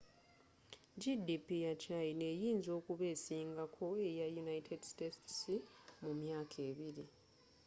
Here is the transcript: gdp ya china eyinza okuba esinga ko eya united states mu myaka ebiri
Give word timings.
gdp 1.01 1.47
ya 1.65 1.73
china 1.83 2.25
eyinza 2.33 2.69
okuba 2.79 3.03
esinga 3.13 3.63
ko 3.75 3.85
eya 4.07 4.25
united 4.43 4.81
states 4.91 5.39
mu 6.03 6.11
myaka 6.21 6.55
ebiri 6.69 7.05